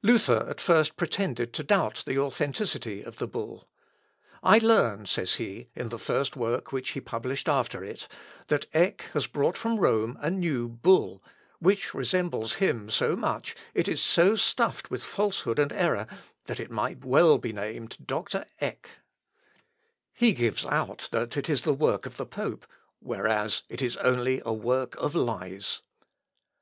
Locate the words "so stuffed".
14.02-14.90